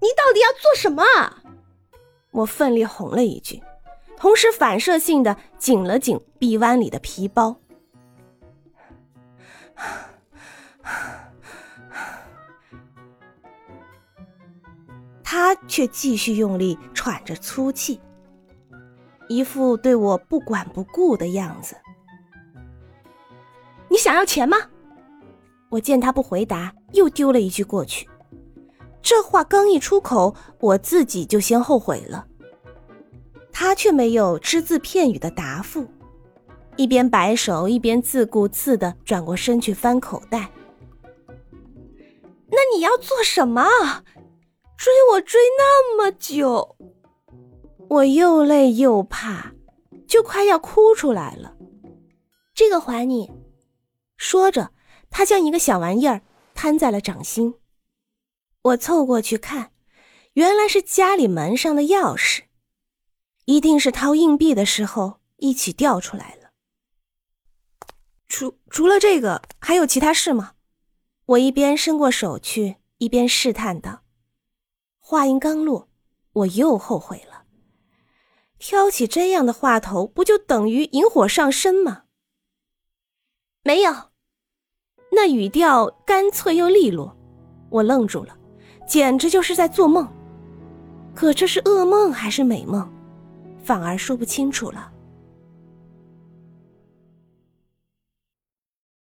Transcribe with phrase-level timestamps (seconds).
[0.00, 1.02] 你到底要做什么？
[2.30, 3.62] 我奋力哄了一句，
[4.16, 7.56] 同时反射性的紧了紧臂弯里的皮包。
[15.22, 18.00] 他却继续用力喘着粗气，
[19.28, 21.76] 一副对我不管不顾的样子。
[23.88, 24.56] 你想要钱吗？
[25.68, 28.08] 我见他不回答，又丢了一句过去。
[29.06, 32.26] 这话刚一出口，我自己就先后悔了。
[33.52, 35.86] 他却没有只字片语的答复，
[36.74, 40.50] 一边摆手，一边自顾自的转过身去翻口袋。
[42.50, 43.62] 那你要做什么？
[44.76, 46.76] 追我追那么久，
[47.88, 49.52] 我又累又怕，
[50.08, 51.54] 就快要哭出来了。
[52.52, 53.30] 这个还你。
[54.16, 54.72] 说着，
[55.10, 56.22] 他将一个小玩意儿
[56.56, 57.54] 摊在了掌心。
[58.66, 59.70] 我凑过去看，
[60.32, 62.44] 原来是家里门上的钥匙，
[63.44, 66.50] 一定是掏硬币的时候一起掉出来了。
[68.26, 70.54] 除除了这个，还有其他事吗？
[71.26, 74.02] 我一边伸过手去，一边试探道。
[74.98, 75.88] 话音刚落，
[76.32, 77.44] 我又后悔了。
[78.58, 82.04] 挑起这样的话头，不就等于引火上身吗？
[83.62, 84.10] 没有，
[85.12, 87.16] 那语调干脆又利落，
[87.70, 88.36] 我愣住了，
[88.86, 90.06] 简直就是在做梦。
[91.14, 92.88] 可这是噩梦还是美梦，
[93.62, 94.90] 反而说不清楚了。